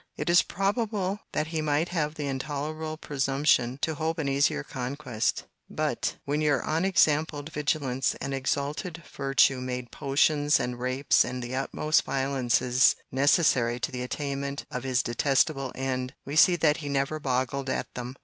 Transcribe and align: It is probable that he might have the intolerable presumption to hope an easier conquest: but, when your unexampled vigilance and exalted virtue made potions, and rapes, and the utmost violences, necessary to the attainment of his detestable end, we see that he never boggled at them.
It 0.17 0.31
is 0.31 0.41
probable 0.41 1.19
that 1.33 1.45
he 1.53 1.61
might 1.61 1.89
have 1.89 2.15
the 2.15 2.25
intolerable 2.25 2.97
presumption 2.97 3.77
to 3.83 3.93
hope 3.93 4.17
an 4.17 4.27
easier 4.27 4.63
conquest: 4.63 5.43
but, 5.69 6.15
when 6.25 6.41
your 6.41 6.63
unexampled 6.65 7.51
vigilance 7.53 8.15
and 8.15 8.33
exalted 8.33 9.03
virtue 9.15 9.61
made 9.61 9.91
potions, 9.91 10.59
and 10.59 10.79
rapes, 10.79 11.23
and 11.23 11.43
the 11.43 11.55
utmost 11.55 12.01
violences, 12.01 12.95
necessary 13.11 13.79
to 13.79 13.91
the 13.91 14.01
attainment 14.01 14.65
of 14.71 14.81
his 14.83 15.03
detestable 15.03 15.71
end, 15.75 16.15
we 16.25 16.35
see 16.35 16.55
that 16.55 16.77
he 16.77 16.89
never 16.89 17.19
boggled 17.19 17.69
at 17.69 17.93
them. 17.93 18.15